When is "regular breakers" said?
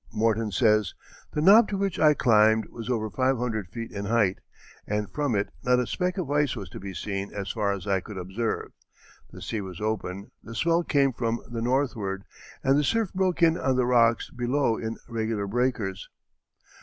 15.07-16.09